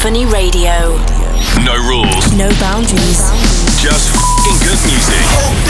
Symphony 0.00 0.24
Radio. 0.24 0.96
No 1.60 1.76
rules. 1.76 2.32
No 2.32 2.48
boundaries. 2.56 3.20
Just 3.76 4.08
f***ing 4.16 4.56
good 4.64 4.80
music. 4.88 5.20
Hope 5.28 5.60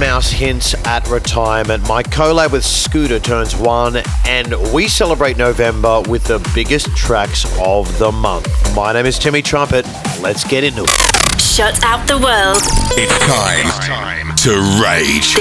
Deadmau5 0.00 0.32
hints 0.32 0.74
at 0.86 1.06
retirement. 1.08 1.86
My 1.86 2.02
collab 2.02 2.52
with 2.52 2.64
Scooter 2.64 3.20
turns 3.20 3.54
one, 3.54 3.96
and 4.26 4.54
we 4.72 4.88
celebrate 4.88 5.36
November 5.36 6.00
with 6.08 6.24
the 6.24 6.38
biggest 6.54 6.86
tracks 6.96 7.44
of 7.60 7.98
the 7.98 8.10
month. 8.10 8.48
My 8.74 8.94
name 8.94 9.04
is 9.04 9.18
Timmy 9.18 9.42
Trumpet. 9.42 9.86
Let's 10.22 10.42
get 10.44 10.64
into 10.64 10.84
it. 10.84 11.40
shut 11.40 11.84
out 11.84 12.06
the 12.08 12.16
world. 12.16 12.62
It's 12.96 13.12
time 13.26 14.34
to 14.36 14.52
rage. 14.82 15.34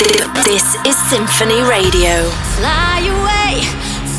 This 0.44 0.76
is 0.86 0.98
Symphony 1.10 1.62
Radio. 1.64 2.28
Fly 2.60 3.00
away, 3.16 3.64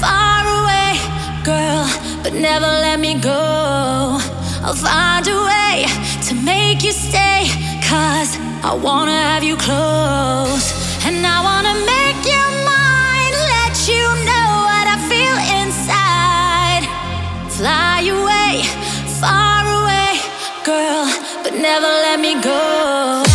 far 0.01 0.41
away, 0.63 0.97
girl, 1.45 1.85
but 2.23 2.33
never 2.33 2.67
let 2.67 2.99
me 2.99 3.21
go. 3.21 4.19
I'll 4.63 4.75
find 4.75 5.27
a 5.29 5.37
way 5.37 5.85
to 6.29 6.35
make 6.35 6.83
you 6.83 6.93
stay, 6.93 7.45
cause 7.87 8.39
I 8.63 8.75
wanna 8.75 9.13
have 9.13 9.43
you 9.43 9.57
close. 9.57 10.67
And 11.07 11.27
I 11.27 11.41
wanna 11.49 11.75
make 11.95 12.21
you 12.33 12.45
mine, 12.69 13.35
let 13.57 13.75
you 13.89 14.05
know 14.29 14.49
what 14.69 14.87
I 14.87 14.97
feel 15.09 15.37
inside. 15.61 16.85
Fly 17.49 18.03
away, 18.19 18.65
far 19.19 19.65
away, 19.81 20.21
girl, 20.63 21.07
but 21.43 21.55
never 21.55 21.87
let 21.87 22.21
me 22.21 22.35
go. 22.43 23.30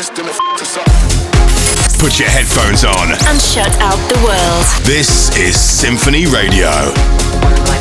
The 0.00 0.04
system 0.06 0.28
is 0.28 0.38
f- 0.40 0.56
to 0.56 0.64
suck. 0.64 2.00
Put 2.00 2.18
your 2.18 2.30
headphones 2.30 2.84
on. 2.84 3.12
And 3.28 3.38
shut 3.38 3.68
out 3.82 3.98
the 4.08 4.16
world. 4.24 4.64
This 4.82 5.28
is 5.36 5.60
Symphony 5.60 6.24
Radio. 6.24 6.70
Oh 6.72 7.79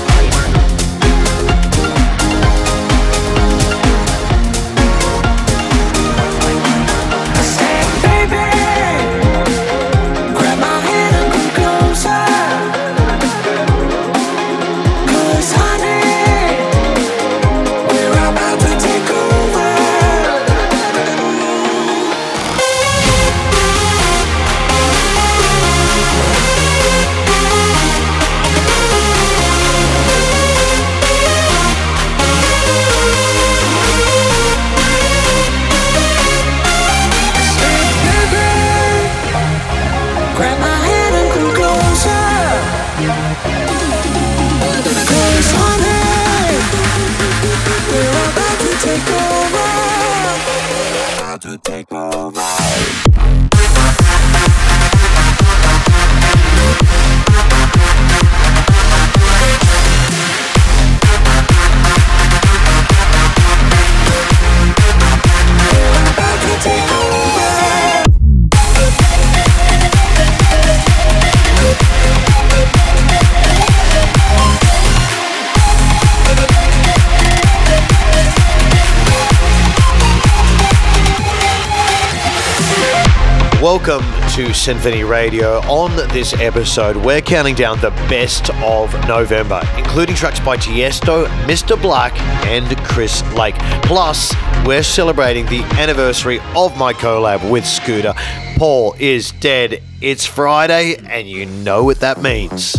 to 84.39 84.53
Symphony 84.53 85.03
Radio. 85.03 85.57
On 85.67 85.93
this 86.13 86.33
episode, 86.35 86.95
we're 86.95 87.19
counting 87.19 87.55
down 87.55 87.77
the 87.81 87.89
best 88.07 88.49
of 88.61 88.93
November, 89.05 89.61
including 89.77 90.15
tracks 90.15 90.39
by 90.39 90.55
Tiesto, 90.55 91.25
Mr. 91.43 91.79
Black, 91.81 92.17
and 92.47 92.65
Chris 92.85 93.21
Lake. 93.33 93.55
Plus, 93.83 94.33
we're 94.65 94.81
celebrating 94.81 95.45
the 95.47 95.61
anniversary 95.77 96.39
of 96.55 96.77
my 96.77 96.93
collab 96.93 97.51
with 97.51 97.65
Scooter. 97.65 98.13
Paul 98.55 98.95
is 98.97 99.33
dead. 99.41 99.83
It's 99.99 100.25
Friday, 100.25 100.95
and 101.09 101.27
you 101.29 101.45
know 101.45 101.83
what 101.83 101.99
that 101.99 102.21
means. 102.21 102.77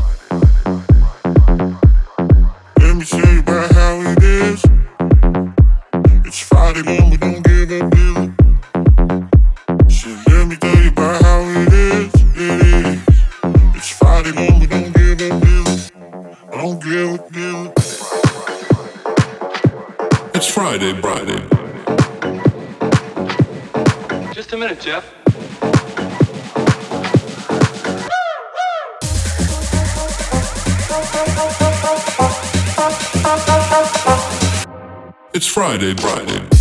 Let 2.79 2.97
me 2.97 3.05
tell 3.05 3.35
you 3.35 3.41
about 3.41 3.71
how 3.73 4.01
it 4.01 4.23
is. 4.23 4.65
It's 6.25 6.41
Friday. 6.41 7.39
Jeff. 24.81 25.05
It's 35.35 35.47
Friday, 35.47 35.94
Friday. 35.94 36.60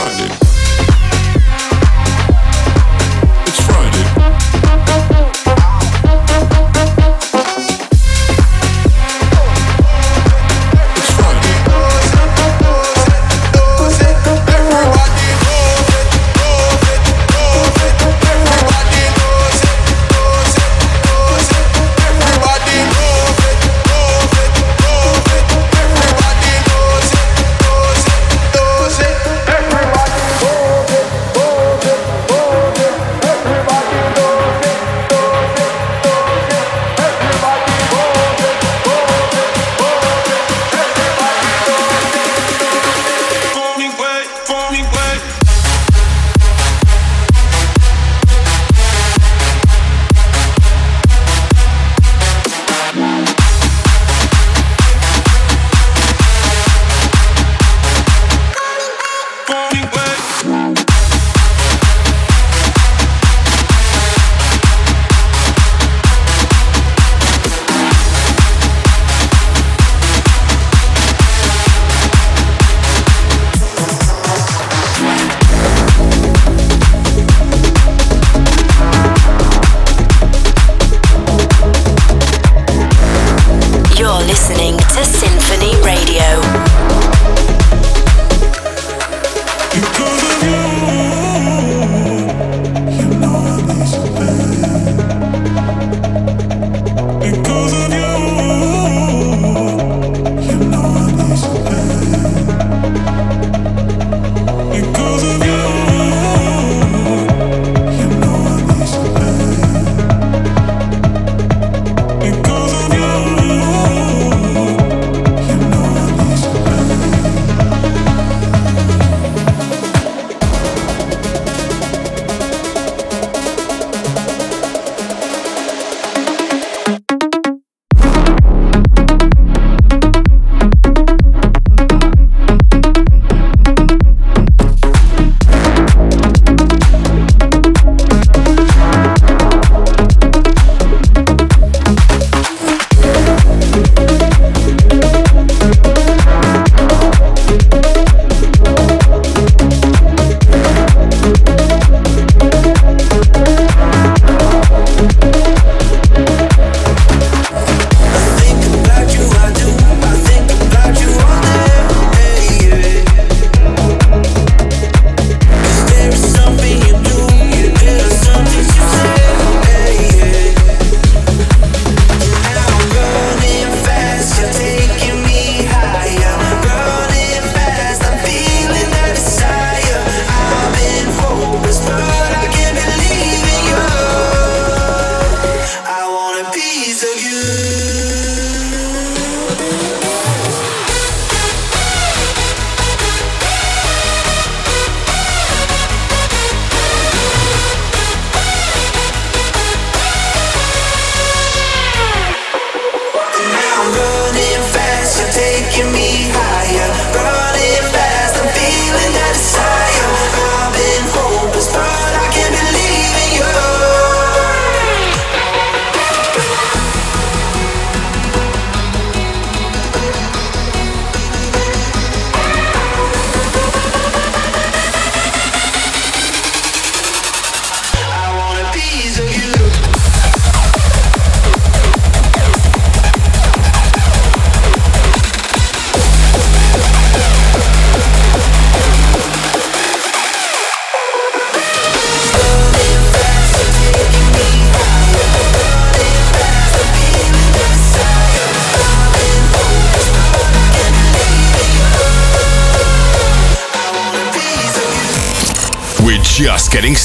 Friday. 0.00 0.49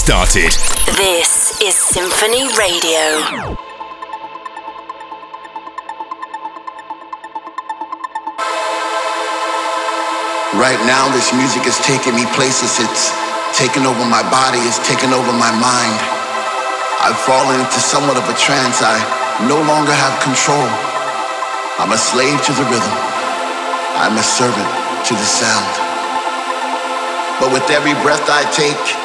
Started. 0.06 0.54
This 1.02 1.58
is 1.66 1.74
Symphony 1.74 2.46
Radio. 2.62 3.02
Right 10.62 10.78
now, 10.86 11.10
this 11.10 11.34
music 11.34 11.66
is 11.66 11.74
taking 11.82 12.14
me 12.14 12.22
places. 12.38 12.78
It's 12.78 13.10
taking 13.58 13.90
over 13.90 14.06
my 14.06 14.22
body, 14.30 14.62
it's 14.70 14.78
taking 14.86 15.10
over 15.10 15.34
my 15.34 15.50
mind. 15.58 15.98
I've 17.02 17.18
fallen 17.26 17.58
into 17.58 17.82
somewhat 17.82 18.22
of 18.22 18.30
a 18.30 18.38
trance. 18.38 18.86
I 18.86 19.02
no 19.50 19.58
longer 19.58 19.90
have 19.98 20.22
control. 20.22 20.70
I'm 21.82 21.90
a 21.90 21.98
slave 21.98 22.38
to 22.46 22.54
the 22.54 22.66
rhythm. 22.70 22.98
I'm 23.98 24.14
a 24.14 24.26
servant 24.38 24.70
to 25.10 25.14
the 25.18 25.26
sound. 25.26 25.74
But 27.42 27.50
with 27.50 27.66
every 27.74 27.98
breath 28.06 28.30
I 28.30 28.46
take, 28.54 29.05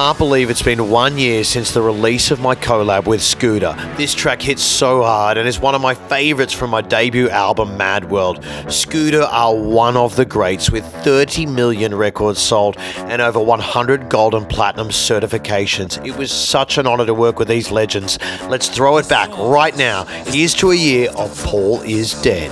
Can't 0.00 0.16
believe 0.16 0.48
it's 0.48 0.62
been 0.62 0.88
one 0.88 1.18
year 1.18 1.44
since 1.44 1.72
the 1.72 1.82
release 1.82 2.30
of 2.30 2.40
my 2.40 2.54
collab 2.54 3.06
with 3.06 3.22
Scooter. 3.22 3.74
This 3.98 4.14
track 4.14 4.40
hits 4.40 4.62
so 4.62 5.02
hard 5.02 5.36
and 5.36 5.46
is 5.46 5.60
one 5.60 5.74
of 5.74 5.82
my 5.82 5.92
favorites 5.92 6.54
from 6.54 6.70
my 6.70 6.80
debut 6.80 7.28
album, 7.28 7.76
Mad 7.76 8.10
World. 8.10 8.42
Scooter 8.68 9.20
are 9.20 9.54
one 9.54 9.98
of 9.98 10.16
the 10.16 10.24
greats 10.24 10.70
with 10.70 10.86
30 11.04 11.44
million 11.44 11.94
records 11.94 12.40
sold 12.40 12.78
and 12.78 13.20
over 13.20 13.38
100 13.38 14.08
gold 14.08 14.34
and 14.34 14.48
platinum 14.48 14.88
certifications. 14.88 16.02
It 16.06 16.16
was 16.16 16.32
such 16.32 16.78
an 16.78 16.86
honor 16.86 17.04
to 17.04 17.12
work 17.12 17.38
with 17.38 17.48
these 17.48 17.70
legends. 17.70 18.18
Let's 18.48 18.70
throw 18.70 18.96
it 18.96 19.06
back 19.06 19.28
right 19.36 19.76
now. 19.76 20.04
Here's 20.24 20.54
to 20.54 20.70
a 20.70 20.76
year 20.76 21.10
of 21.10 21.36
Paul 21.44 21.82
is 21.82 22.14
Dead. 22.22 22.50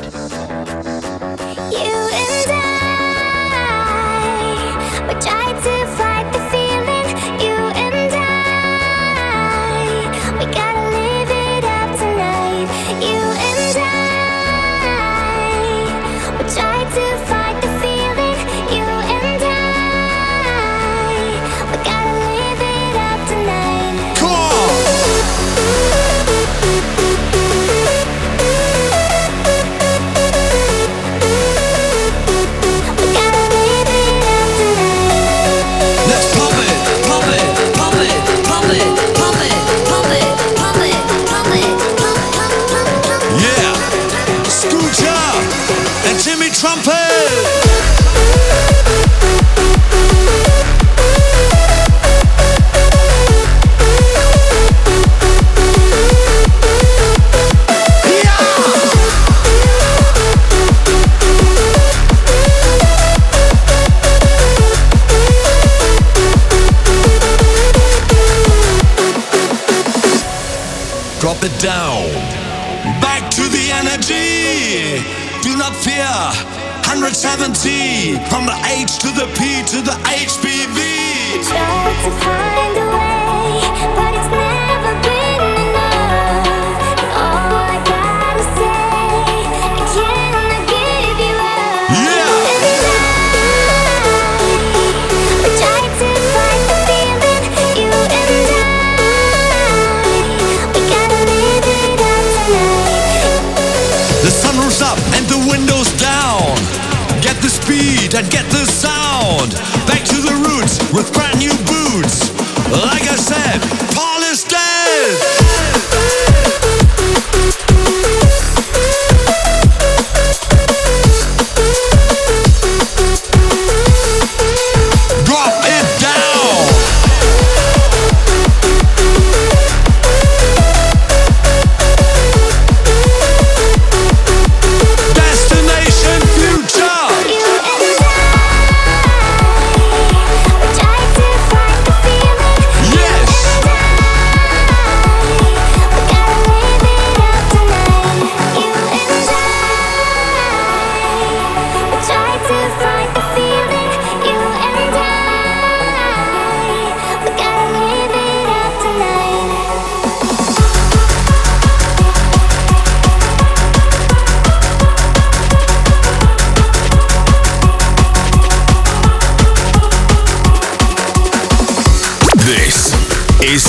Trumpet. 46.58 47.07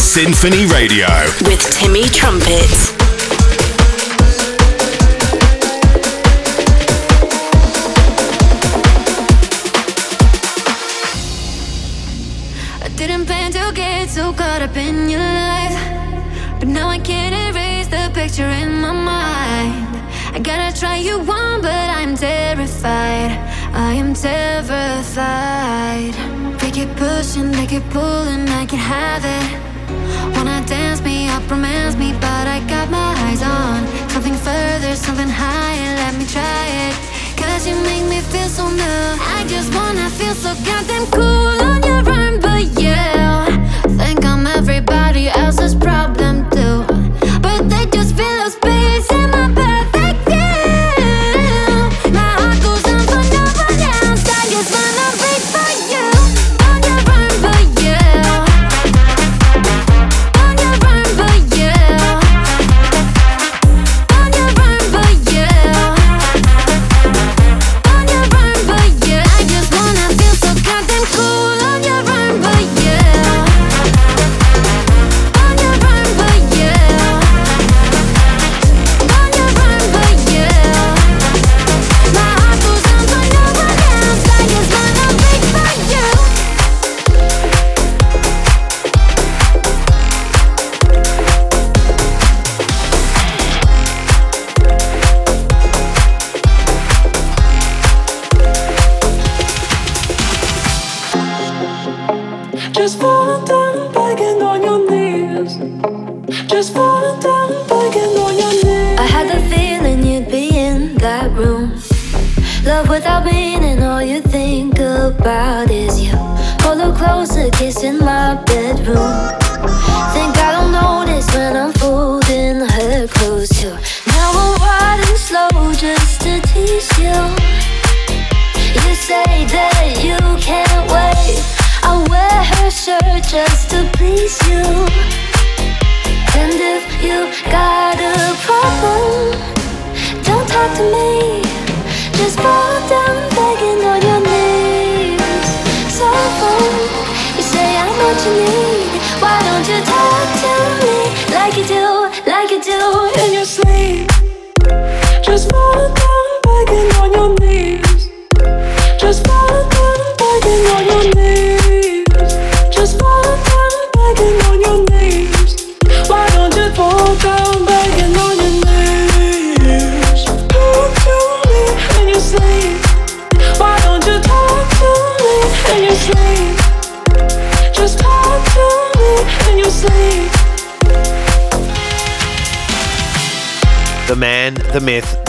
Is 0.10 0.16
Symphony 0.16 0.66
Radio 0.66 1.08
with 1.46 1.62
Timmy 1.72 2.04
Trumpet. 2.10 2.74
I 12.82 12.90
didn't 12.96 13.26
plan 13.26 13.52
to 13.52 13.72
get 13.76 14.10
so 14.10 14.34
caught 14.34 14.62
up 14.64 14.76
in 14.78 15.10
your 15.10 15.20
life. 15.20 15.78
But 16.60 16.70
now 16.70 16.90
I 16.90 16.98
can't 16.98 17.36
erase 17.36 17.88
the 17.88 18.10
picture 18.14 18.50
in 18.50 18.82
my 18.82 18.92
mind. 18.92 19.96
I 20.34 20.40
gotta 20.40 20.78
try 20.80 20.98
you 20.98 21.20
on, 21.20 21.62
but 21.62 21.90
I'm 22.00 22.16
terrified. 22.16 23.32
I 23.74 23.94
am 23.94 24.14
terrified. 24.16 24.54
They 26.60 26.72
keep 26.72 26.96
pushing, 26.96 27.52
they 27.52 27.68
keep 27.68 27.88
pulling, 27.92 28.50
I 28.50 28.66
can 28.66 28.80
have 28.80 29.24
it. 29.26 29.49
Dance 30.70 31.02
me 31.02 31.28
up, 31.30 31.50
romance 31.50 31.96
me, 31.96 32.14
but 32.14 32.46
I 32.48 32.60
got 32.68 32.92
my 32.92 33.12
eyes 33.26 33.42
on 33.42 33.88
something 34.10 34.36
further, 34.36 34.96
something 34.96 35.28
higher. 35.28 35.96
Let 35.96 36.14
me 36.16 36.26
try 36.28 36.66
it. 36.86 36.96
Cause 37.36 37.66
you 37.68 37.76
make 37.82 38.06
me 38.08 38.20
feel 38.20 38.48
so 38.50 38.70
new. 38.70 39.06
I 39.38 39.46
just 39.48 39.74
wanna 39.74 40.08
feel 40.12 40.36
so 40.36 40.54
goddamn 40.64 41.08
cool 41.08 41.58
on 41.70 41.82
your 41.82 42.08
arm, 42.14 42.40
but 42.40 42.66
yeah. 42.80 43.48
Think 43.98 44.24
I'm 44.24 44.46
everybody 44.46 45.28
else's 45.30 45.74
problem 45.74 46.48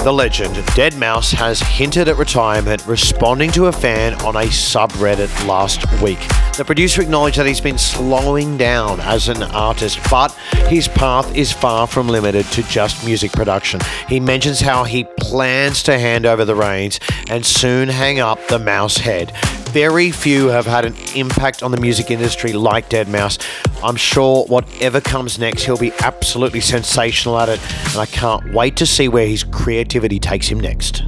the 0.04 0.12
legend, 0.12 0.54
Deadmau5 0.54 1.34
has 1.34 1.60
hinted 1.60 2.08
at 2.08 2.16
retirement, 2.16 2.86
responding 2.86 3.50
to 3.52 3.66
a 3.66 3.72
fan 3.72 4.14
on 4.22 4.34
a 4.36 4.46
subreddit 4.46 5.46
last 5.46 5.84
week. 6.00 6.18
The 6.56 6.64
producer 6.64 7.02
acknowledged 7.02 7.36
that 7.38 7.46
he's 7.46 7.60
been 7.60 7.76
slowing 7.76 8.56
down 8.56 9.00
as 9.00 9.28
an 9.28 9.42
artist, 9.42 9.98
but 10.10 10.32
his 10.68 10.88
path 10.88 11.34
is 11.36 11.52
far 11.52 11.86
from 11.86 12.08
limited 12.08 12.46
to 12.46 12.62
just 12.62 13.04
music 13.04 13.32
production. 13.32 13.80
He 14.08 14.20
mentions 14.20 14.60
how 14.60 14.84
he 14.84 15.04
plans 15.18 15.82
to 15.82 15.98
hand 15.98 16.24
over 16.24 16.46
the 16.46 16.54
reins 16.54 16.98
and 17.28 17.44
soon 17.44 17.88
hang 17.88 18.20
up 18.20 18.46
the 18.48 18.58
mouse 18.58 18.96
head. 18.96 19.32
Very 19.72 20.10
few 20.10 20.48
have 20.48 20.66
had 20.66 20.84
an 20.84 20.96
impact 21.14 21.62
on 21.62 21.70
the 21.70 21.80
music 21.80 22.10
industry 22.10 22.52
like 22.52 22.90
Deadmau5. 22.90 23.84
I'm 23.84 23.94
sure 23.94 24.44
whatever 24.46 25.00
comes 25.00 25.38
next, 25.38 25.62
he'll 25.62 25.78
be 25.78 25.92
absolutely 26.00 26.60
sensational 26.60 27.38
at 27.38 27.48
it, 27.48 27.60
and 27.90 27.98
I 27.98 28.06
can't 28.06 28.52
wait 28.52 28.76
to 28.78 28.86
see 28.86 29.06
where 29.06 29.28
his 29.28 29.44
creativity 29.44 30.18
takes 30.18 30.48
him 30.48 30.58
next. 30.58 31.04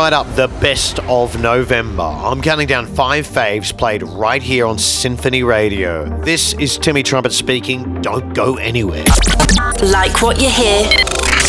Right 0.00 0.14
up, 0.14 0.34
the 0.34 0.48
best 0.62 0.98
of 1.00 1.42
November. 1.42 2.02
I'm 2.02 2.40
counting 2.40 2.66
down 2.66 2.86
five 2.86 3.26
faves 3.26 3.76
played 3.76 4.02
right 4.02 4.42
here 4.42 4.64
on 4.64 4.78
Symphony 4.78 5.42
Radio. 5.42 6.08
This 6.20 6.54
is 6.54 6.78
Timmy 6.78 7.02
Trumpet 7.02 7.32
speaking. 7.32 8.00
Don't 8.00 8.32
go 8.32 8.56
anywhere. 8.56 9.04
Like 9.82 10.22
what 10.22 10.40
you 10.40 10.48
hear? 10.48 10.84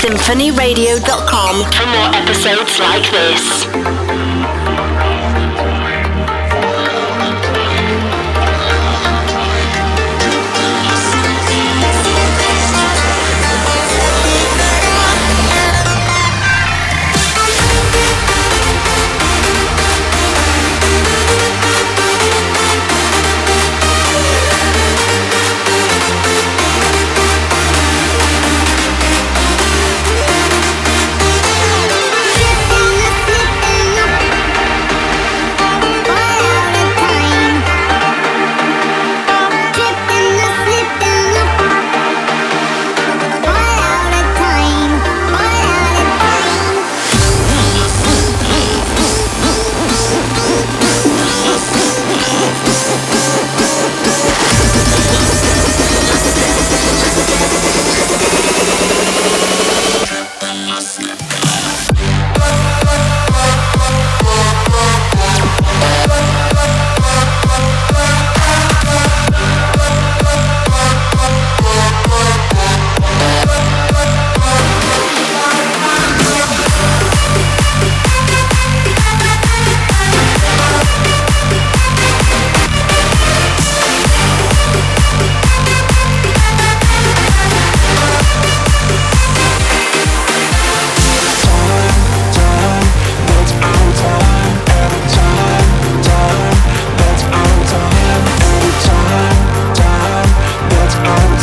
SymphonyRadio.com 0.03 1.63
for 1.71 1.85
more 1.85 2.13
episodes 2.13 2.77
like 2.79 3.09
this. 3.09 4.00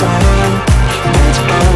That's 0.01 1.68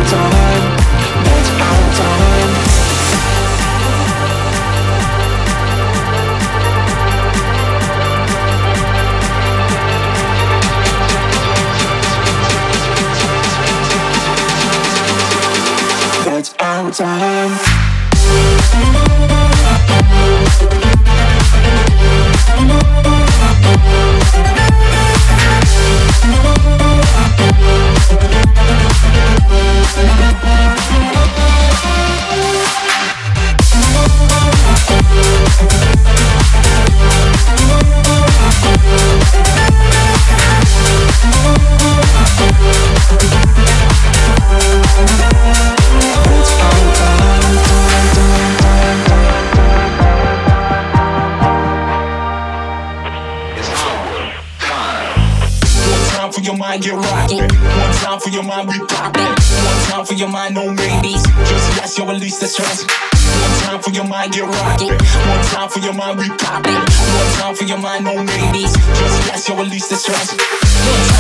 mind, 67.83 68.05
no 68.05 68.15
maybes. 68.15 68.73
Just 68.73 69.27
yes, 69.27 69.49
you'll 69.49 69.59
release 69.59 69.89
the 69.89 69.97
stress. 69.97 70.31
One 70.33 71.12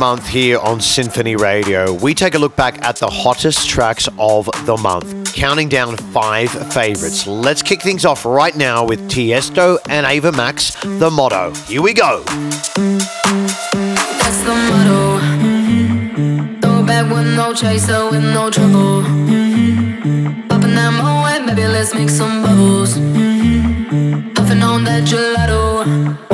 month 0.00 0.26
here 0.26 0.58
on 0.60 0.80
Symphony 0.80 1.36
Radio, 1.36 1.92
we 1.92 2.14
take 2.14 2.34
a 2.34 2.38
look 2.38 2.56
back 2.56 2.82
at 2.82 2.96
the 2.96 3.06
hottest 3.06 3.68
tracks 3.68 4.08
of 4.18 4.48
the 4.64 4.74
month, 4.78 5.34
counting 5.34 5.68
down 5.68 5.94
five 5.94 6.50
favorites. 6.72 7.26
Let's 7.26 7.62
kick 7.62 7.82
things 7.82 8.06
off 8.06 8.24
right 8.24 8.56
now 8.56 8.86
with 8.86 9.10
Tiesto 9.10 9.76
and 9.90 10.06
Ava 10.06 10.32
Max, 10.32 10.74
The 10.82 11.10
Motto. 11.10 11.52
Here 11.66 11.82
we 11.82 11.92
go. 11.92 12.22
That's 12.24 13.10
the 14.42 14.54
motto. 14.70 15.18
Mm-hmm. 15.20 16.60
Throw 16.60 16.82
back 16.86 17.12
with 17.12 17.26
no 17.36 17.52
chaser, 17.52 18.08
with 18.10 18.24
no 18.24 18.48
trouble. 18.50 19.02
Mm-hmm. 19.02 20.48
Popping 20.48 20.74
that 20.76 20.94
Moët, 20.94 21.46
baby, 21.46 21.66
let's 21.68 21.92
make 21.94 22.08
some 22.08 22.40
bubbles. 22.42 22.96
Mm-hmm. 22.96 24.32
Puffing 24.32 24.62
on 24.62 24.82
that 24.84 25.04
gelato. 25.04 26.29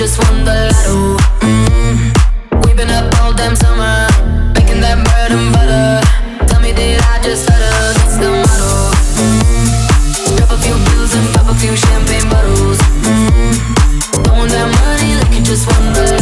just 0.00 0.16
won 0.24 0.44
the 0.46 0.72
lotto. 0.72 1.20
Mm-hmm. 1.44 2.60
We've 2.64 2.74
been 2.74 2.88
up 2.88 3.12
all 3.20 3.34
damn 3.34 3.54
summer, 3.54 4.08
making 4.56 4.80
that 4.80 4.96
bread 5.04 5.30
and 5.30 5.52
butter. 5.52 6.00
Tell 6.48 6.58
me, 6.62 6.72
did 6.72 7.02
I 7.04 7.20
just 7.20 7.44
stutter? 7.44 7.68
That's 8.00 8.16
the 8.16 8.32
motto. 8.32 8.96
Mm-hmm. 9.20 10.36
Drop 10.40 10.56
a 10.56 10.58
few 10.64 10.72
pills 10.88 11.12
and 11.12 11.28
pop 11.36 11.52
a 11.52 11.54
few 11.60 11.76
champagne 11.76 12.24
bottles. 12.32 12.80
Mm-hmm. 13.04 14.24
Throwing 14.24 14.48
that 14.48 14.72
money 14.72 15.20
like 15.20 15.36
you 15.36 15.44
just 15.44 15.68
won 15.68 15.92
the 15.92 16.00
lotto. 16.00 16.19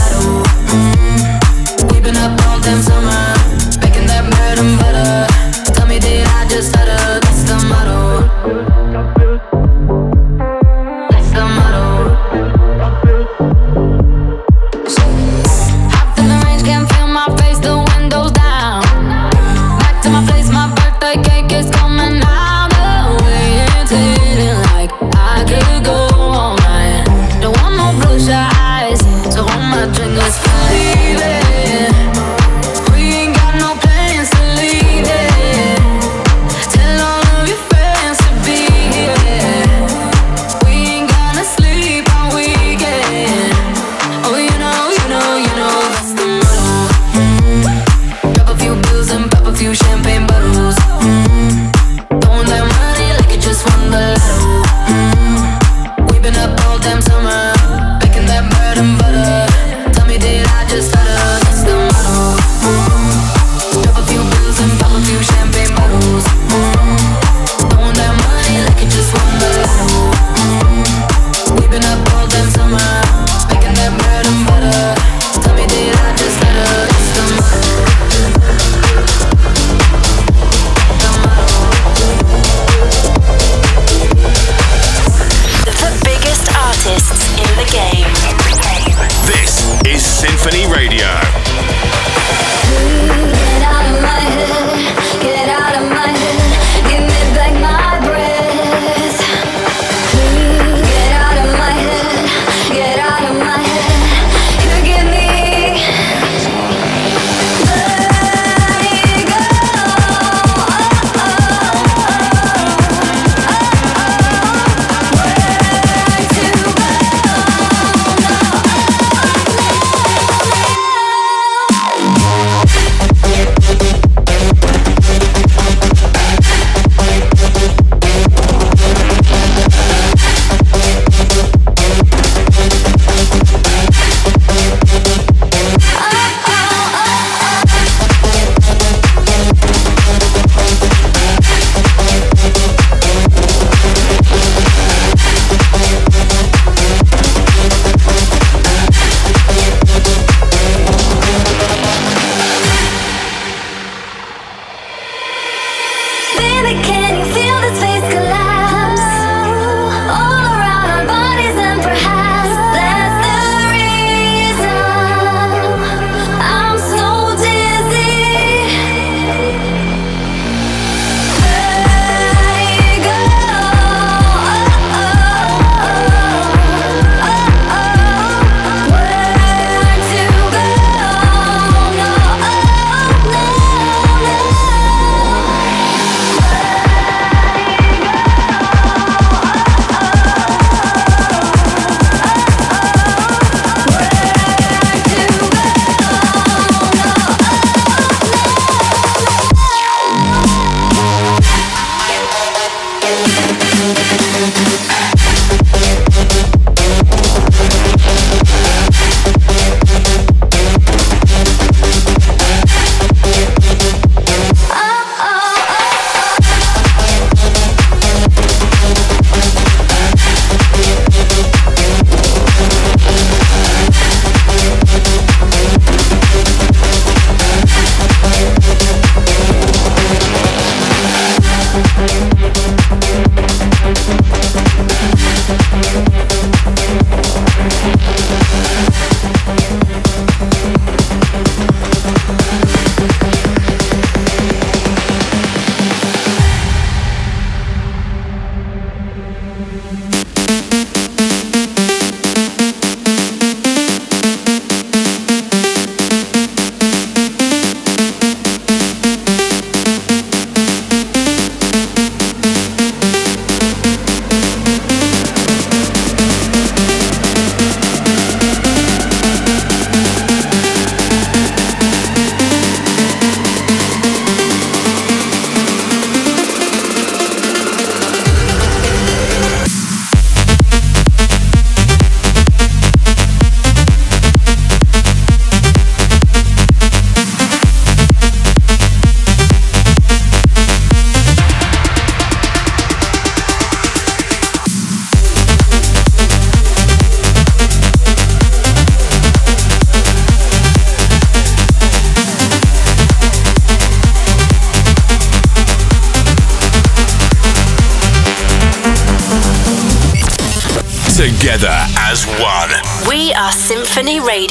Symphony 313.98 314.20
Radio. 314.20 314.47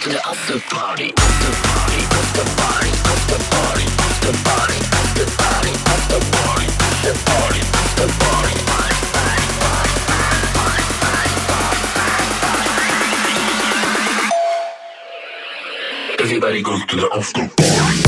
to 0.00 0.08
the 0.08 0.26
after 0.26 0.58
party, 0.60 1.12
after 1.14 1.52
party, 1.68 2.00
after 2.00 2.44
party, 2.56 2.88
after 2.88 3.38
party, 3.52 3.84
after 3.84 4.32
party, 4.48 4.78
after 4.96 5.28
party, 5.36 5.72
after 5.92 6.20
party, 6.30 6.66
after 6.80 7.14
party, 7.28 7.60
after 7.60 8.08
party, 8.18 8.54
after 8.56 8.88
party. 9.68 10.80
Everybody 16.18 16.62
goes 16.62 16.86
to 16.86 16.96
the 16.96 17.08
after 17.12 17.48
party. 17.48 17.99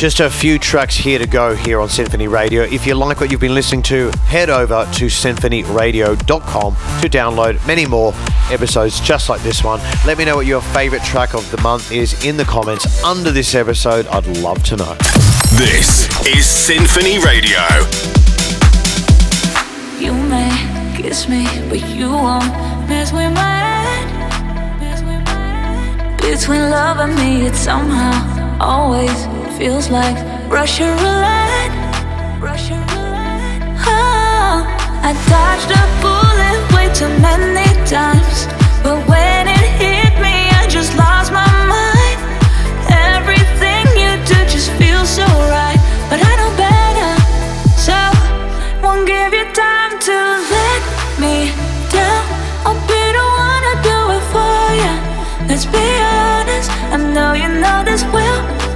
Just 0.00 0.20
a 0.20 0.30
few 0.30 0.58
tracks 0.58 0.96
here 0.96 1.18
to 1.18 1.26
go 1.26 1.54
here 1.54 1.78
on 1.78 1.90
Symphony 1.90 2.26
Radio. 2.26 2.62
If 2.62 2.86
you 2.86 2.94
like 2.94 3.20
what 3.20 3.30
you've 3.30 3.42
been 3.42 3.52
listening 3.52 3.82
to, 3.82 4.10
head 4.28 4.48
over 4.48 4.88
to 4.94 5.06
symphonyradio.com 5.08 6.74
to 7.02 7.08
download 7.10 7.66
many 7.66 7.84
more 7.84 8.14
episodes 8.50 8.98
just 9.00 9.28
like 9.28 9.42
this 9.42 9.62
one. 9.62 9.78
Let 10.06 10.16
me 10.16 10.24
know 10.24 10.36
what 10.36 10.46
your 10.46 10.62
favorite 10.62 11.02
track 11.02 11.34
of 11.34 11.50
the 11.50 11.60
month 11.60 11.92
is 11.92 12.24
in 12.24 12.38
the 12.38 12.46
comments 12.46 13.04
under 13.04 13.30
this 13.30 13.54
episode. 13.54 14.06
I'd 14.06 14.26
love 14.38 14.62
to 14.62 14.76
know. 14.76 14.94
This 15.58 16.08
is 16.26 16.46
Symphony 16.46 17.18
Radio. 17.18 17.60
You 19.98 20.14
may 20.14 20.96
kiss 20.96 21.28
me, 21.28 21.44
but 21.68 21.86
you 21.90 22.08
won't 22.08 22.48
mess 22.88 23.12
with 23.12 23.34
my 23.34 23.58
head. 23.58 24.06
Between 26.22 26.70
love 26.70 27.00
and 27.00 27.14
me, 27.16 27.46
it's 27.46 27.58
somehow 27.58 28.56
always 28.60 29.39
feels 29.60 29.90
like 29.90 30.16
Russian 30.48 30.88
roulette. 31.04 31.72
Russian 32.40 32.80
roulette. 32.92 33.60
Oh, 33.84 34.64
I 35.08 35.12
dodged 35.28 35.70
a 35.82 35.84
bullet 36.00 36.60
way 36.72 36.88
too 36.96 37.12
many 37.20 37.68
times, 37.84 38.48
but 38.82 38.96
when 39.06 39.48
it 39.48 39.66
hit 39.76 40.12
me, 40.16 40.48
I 40.60 40.64
just 40.66 40.96
lost 40.96 41.30
my 41.30 41.52
mind. 41.76 42.18
Everything 43.12 43.84
you 44.00 44.12
do 44.24 44.38
just 44.48 44.70
feels 44.80 45.10
so 45.10 45.26
right, 45.52 45.80
but 46.08 46.18
I 46.24 46.32
know 46.40 46.50
better, 46.56 47.12
so 47.86 47.98
won't 48.82 49.04
give 49.06 49.34
you 49.38 49.44
time 49.52 49.92
to 50.08 50.16
let 50.56 50.80
me 51.20 51.52
down. 51.92 52.24
I'll 52.64 52.80
be 52.88 53.02
the 53.18 53.26
one 53.44 53.62
to 53.68 53.74
do 53.90 53.98
it 54.16 54.24
for 54.32 54.56
you. 54.82 54.94
Let's 55.50 55.66
be 55.66 55.86
honest, 56.16 56.70
I 56.94 56.96
know 56.96 57.34
you 57.34 57.48
know 57.60 57.84
this 57.84 58.04
will 58.04 58.69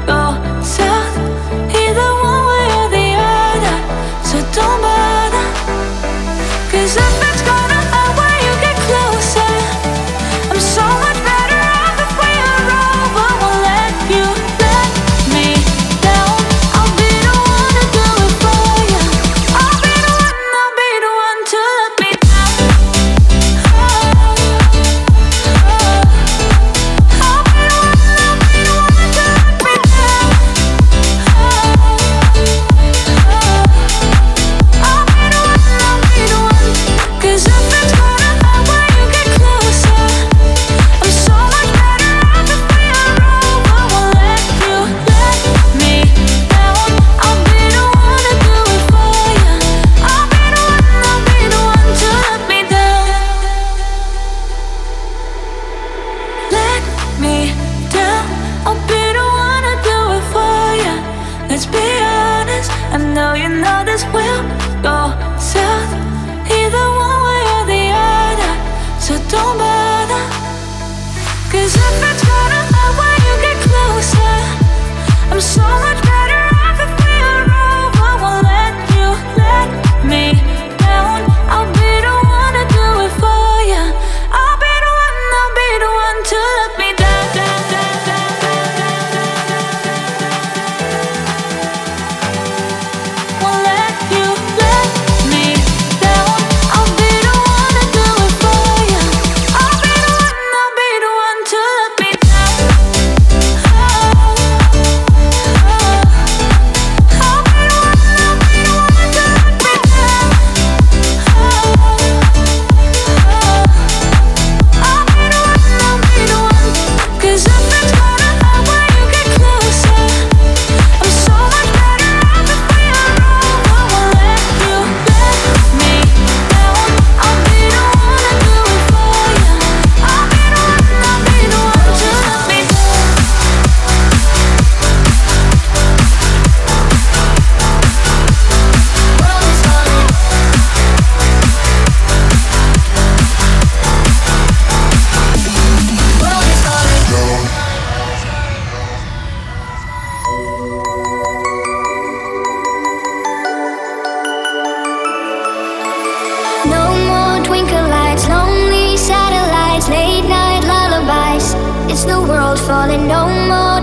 the 162.07 162.21
world 162.21 162.59
falling 162.61 163.07
no 163.07 163.29
more. 163.49 163.81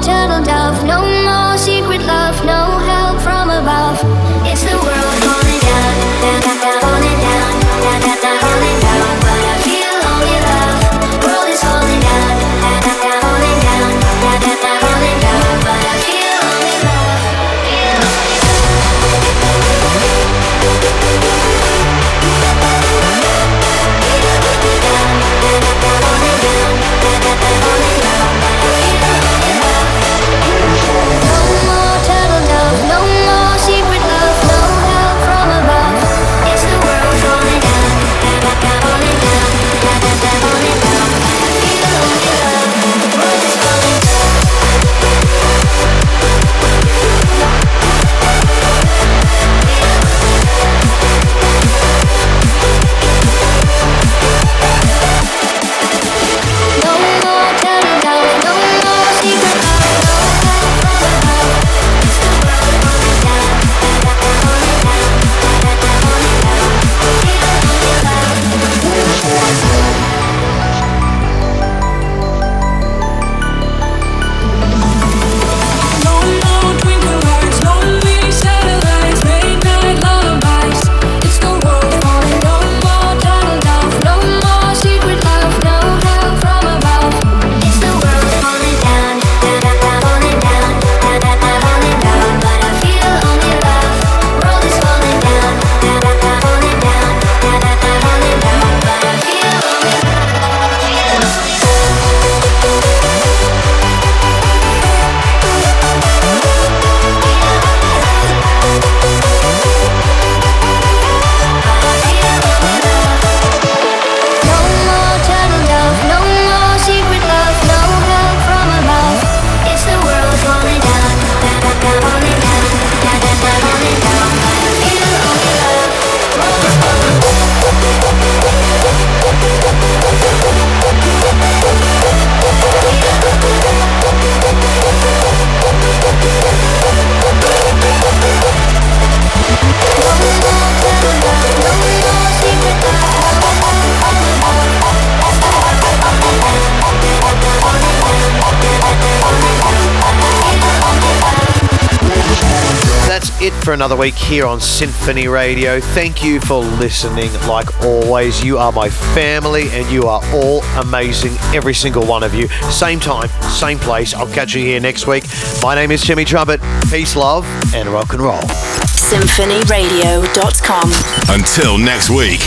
for 153.72 153.76
another 153.76 153.96
week 153.96 154.16
here 154.16 154.46
on 154.46 154.60
Symphony 154.60 155.30
Radio. 155.30 155.80
Thank 155.80 156.26
you 156.26 156.42
for 156.42 156.60
listening. 156.60 157.32
Like 157.48 157.86
always, 157.86 158.44
you 158.44 158.58
are 158.58 158.74
my 158.74 158.90
family 158.90 159.70
and 159.70 159.90
you 159.90 160.08
are 160.08 160.22
all 160.34 160.62
amazing, 160.78 161.32
every 161.56 161.74
single 161.74 162.06
one 162.06 162.22
of 162.22 162.34
you. 162.34 162.50
Same 162.70 163.00
time, 163.00 163.30
same 163.44 163.80
place. 163.80 164.14
I'll 164.14 164.28
catch 164.28 164.54
you 164.56 164.62
here 164.62 164.82
next 164.82 165.08
week. 165.08 165.24
My 165.62 165.74
name 165.74 165.92
is 165.92 166.04
Jimmy 166.04 166.26
Trumpet. 166.26 166.60
Peace, 166.90 167.16
love, 167.16 167.46
and 167.74 167.88
rock 167.88 168.12
and 168.12 168.22
roll. 168.22 168.42
SymphonyRadio.com. 168.42 170.92
Until 171.30 171.78
next 171.78 172.10
week. 172.10 172.42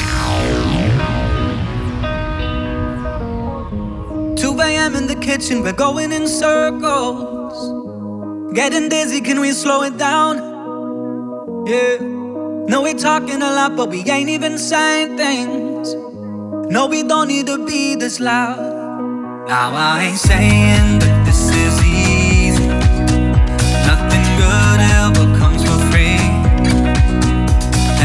2 4.37 4.61
a.m. 4.61 4.95
in 4.95 5.07
the 5.07 5.17
kitchen, 5.23 5.63
we're 5.63 5.73
going 5.73 6.13
in 6.13 6.29
circles. 6.29 8.53
Getting 8.55 8.91
dizzy, 8.91 9.23
can 9.23 9.41
we 9.41 9.53
slow 9.53 9.85
it 9.85 9.97
down? 9.97 10.54
Yeah. 11.67 11.97
No, 12.69 12.83
we're 12.83 12.93
talking 12.93 13.41
a 13.41 13.51
lot, 13.51 13.75
but 13.75 13.89
we 13.89 14.01
ain't 14.11 14.29
even 14.29 14.59
saying 14.59 15.17
things. 15.17 15.95
No, 16.71 16.87
we 16.89 17.03
don't 17.03 17.29
need 17.29 17.47
to 17.47 17.65
be 17.65 17.95
this 17.95 18.21
loud. 18.21 18.59
Now 19.49 19.73
I 19.73 20.03
ain't 20.09 20.19
saying 20.19 20.99
that 20.99 21.25
this 21.25 21.49
is 21.49 21.75
easy. 21.83 22.69
Nothing 23.89 24.25
good 24.37 24.79
ever 25.01 25.25
comes 25.41 25.65
for 25.65 25.79
free. 25.89 26.21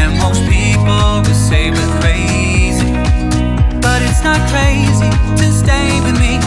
And 0.00 0.16
most 0.16 0.40
people 0.48 1.20
would 1.20 1.36
say 1.36 1.70
we're 1.70 2.00
crazy. 2.00 2.92
But 3.84 4.00
it's 4.00 4.24
not 4.24 4.40
crazy 4.48 5.10
to 5.36 5.52
stay 5.52 6.00
with 6.00 6.16
me. 6.18 6.40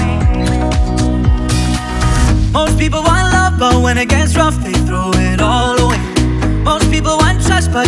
Most 2.52 2.80
people 2.80 3.04
want 3.04 3.32
love, 3.32 3.60
but 3.60 3.84
when 3.84 4.00
it 4.00 4.10
gets 4.10 4.36
rough, 4.36 4.58
they 4.64 4.74
throw 4.88 5.12
it 5.14 5.40
all 5.40 5.74
away 5.74 5.83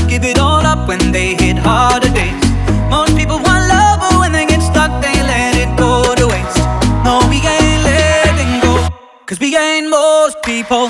give 0.07 0.25
it 0.25 0.39
all 0.39 0.65
up 0.65 0.87
when 0.87 1.11
they 1.11 1.35
hit 1.35 1.57
harder 1.57 2.09
days. 2.09 2.33
Most 2.89 3.15
people 3.15 3.37
want 3.37 3.69
love, 3.69 3.99
but 3.99 4.19
when 4.19 4.31
they 4.31 4.45
get 4.47 4.61
stuck, 4.61 4.89
they 5.01 5.13
let 5.21 5.55
it 5.55 5.77
go 5.77 6.15
to 6.15 6.25
waste. 6.27 6.57
No, 7.05 7.21
we 7.29 7.37
ain't 7.37 7.83
letting 7.83 8.61
go, 8.61 8.89
cause 9.27 9.39
we 9.39 9.55
ain't 9.55 9.89
most 9.89 10.41
people. 10.41 10.89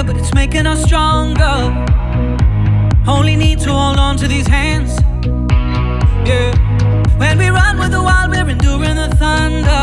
Here, 0.00 0.12
but 0.12 0.20
it's 0.20 0.34
making 0.34 0.66
us 0.66 0.82
stronger. 0.84 1.86
Only 3.06 3.36
need 3.36 3.58
to 3.60 3.72
hold 3.72 3.98
on 3.98 4.16
to 4.18 4.28
these 4.28 4.46
hands. 4.46 4.98
Yeah. 6.28 6.54
When 7.18 7.38
we 7.38 7.48
run 7.48 7.78
with 7.78 7.90
the 7.90 8.02
wild, 8.02 8.30
we're 8.30 8.48
enduring 8.48 8.96
the 8.96 9.08
thunder. 9.16 9.82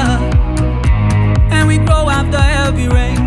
And 1.51 1.67
we 1.67 1.77
grow 1.77 2.09
after 2.09 2.39
heavy 2.39 2.87
rains. 2.87 3.26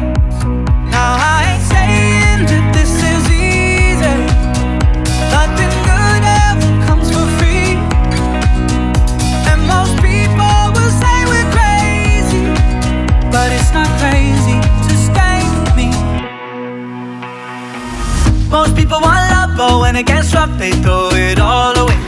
But 19.60 19.78
when 19.78 19.94
it 19.94 20.06
gets 20.06 20.32
rough, 20.34 20.58
they 20.58 20.72
throw 20.80 21.10
it 21.12 21.38
all 21.38 21.76
away. 21.76 22.00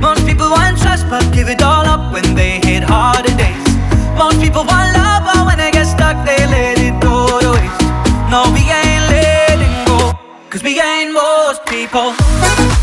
Most 0.00 0.26
people 0.26 0.50
want 0.50 0.76
trust, 0.82 1.08
but 1.08 1.22
give 1.32 1.48
it 1.48 1.62
all 1.62 1.86
up 1.86 2.12
when 2.12 2.34
they 2.34 2.58
hit 2.58 2.82
harder 2.82 3.34
days. 3.36 3.68
Most 4.18 4.40
people 4.40 4.64
want 4.64 4.88
love, 4.98 5.22
but 5.28 5.46
when 5.46 5.58
they 5.58 5.70
get 5.70 5.86
stuck, 5.86 6.16
they 6.26 6.40
let 6.54 6.76
it 6.86 7.00
go 7.00 7.38
to 7.44 7.50
waste. 7.54 7.82
No, 8.32 8.40
we 8.50 8.62
ain't 8.80 9.04
letting 9.14 9.76
go, 9.86 10.12
cause 10.50 10.64
we 10.64 10.80
ain't 10.80 11.12
most 11.12 11.64
people. 11.66 12.77